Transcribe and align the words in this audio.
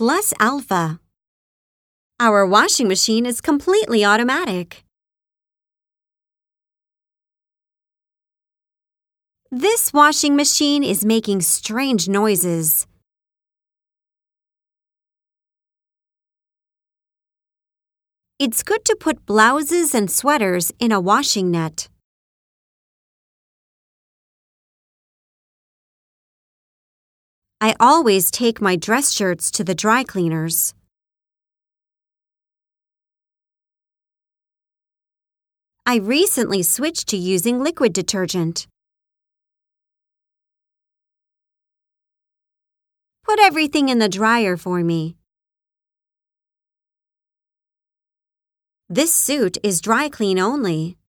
plus 0.00 0.32
alpha. 0.40 0.98
Our 2.18 2.46
washing 2.46 2.88
machine 2.88 3.26
is 3.26 3.42
completely 3.42 4.02
automatic. 4.02 4.82
This 9.50 9.92
washing 9.92 10.36
machine 10.36 10.82
is 10.82 11.04
making 11.04 11.42
strange 11.42 12.08
noises. 12.08 12.86
It's 18.38 18.62
good 18.62 18.86
to 18.86 18.96
put 18.96 19.26
blouses 19.26 19.94
and 19.94 20.10
sweaters 20.10 20.72
in 20.78 20.92
a 20.92 20.98
washing 20.98 21.50
net. 21.50 21.89
I 27.62 27.74
always 27.78 28.30
take 28.30 28.62
my 28.62 28.76
dress 28.76 29.12
shirts 29.12 29.50
to 29.50 29.64
the 29.64 29.74
dry 29.74 30.02
cleaners. 30.02 30.72
I 35.84 35.96
recently 35.96 36.62
switched 36.62 37.08
to 37.08 37.18
using 37.18 37.62
liquid 37.62 37.92
detergent. 37.92 38.66
Put 43.24 43.38
everything 43.40 43.90
in 43.90 43.98
the 43.98 44.08
dryer 44.08 44.56
for 44.56 44.82
me. 44.82 45.16
This 48.88 49.14
suit 49.14 49.58
is 49.62 49.82
dry 49.82 50.08
clean 50.08 50.38
only. 50.38 50.99